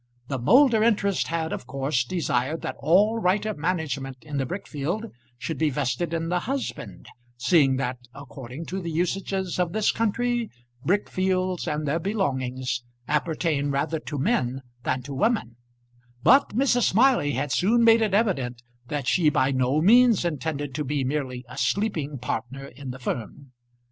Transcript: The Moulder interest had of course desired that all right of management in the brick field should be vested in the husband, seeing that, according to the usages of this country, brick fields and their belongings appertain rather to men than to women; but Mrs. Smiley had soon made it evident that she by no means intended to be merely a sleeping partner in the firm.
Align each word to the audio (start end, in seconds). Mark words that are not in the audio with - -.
The 0.29 0.39
Moulder 0.39 0.81
interest 0.81 1.27
had 1.27 1.53
of 1.53 1.67
course 1.67 2.03
desired 2.03 2.63
that 2.63 2.75
all 2.79 3.19
right 3.19 3.45
of 3.45 3.55
management 3.59 4.17
in 4.23 4.37
the 4.37 4.47
brick 4.47 4.67
field 4.67 5.05
should 5.37 5.59
be 5.59 5.69
vested 5.69 6.11
in 6.11 6.29
the 6.29 6.39
husband, 6.39 7.05
seeing 7.37 7.75
that, 7.75 7.99
according 8.15 8.65
to 8.65 8.81
the 8.81 8.89
usages 8.89 9.59
of 9.59 9.73
this 9.73 9.91
country, 9.91 10.49
brick 10.83 11.07
fields 11.07 11.67
and 11.67 11.87
their 11.87 11.99
belongings 11.99 12.81
appertain 13.07 13.69
rather 13.69 13.99
to 13.99 14.17
men 14.17 14.63
than 14.81 15.03
to 15.03 15.13
women; 15.13 15.57
but 16.23 16.49
Mrs. 16.57 16.89
Smiley 16.89 17.33
had 17.33 17.51
soon 17.51 17.83
made 17.83 18.01
it 18.01 18.15
evident 18.15 18.63
that 18.87 19.05
she 19.05 19.29
by 19.29 19.51
no 19.51 19.81
means 19.83 20.25
intended 20.25 20.73
to 20.73 20.83
be 20.83 21.03
merely 21.03 21.45
a 21.47 21.59
sleeping 21.59 22.17
partner 22.17 22.65
in 22.65 22.89
the 22.89 22.97
firm. 22.97 23.51